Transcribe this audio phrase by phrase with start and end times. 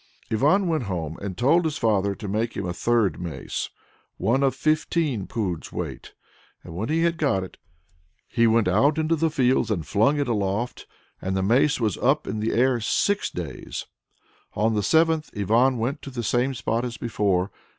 [0.31, 3.69] Ivan went home and told his father to make him a third mace,
[4.17, 6.15] one of fifteen poods weight.
[6.63, 7.57] And when he had got it,
[8.27, 10.87] he went out into the fields and flung it aloft.
[11.21, 13.85] And the mace was up in the air six days.
[14.55, 17.51] On the seventh Ivan went to the same spot as before.